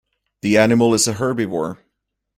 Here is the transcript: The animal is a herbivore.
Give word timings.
The 0.41 0.57
animal 0.57 0.95
is 0.95 1.07
a 1.07 1.13
herbivore. 1.13 1.77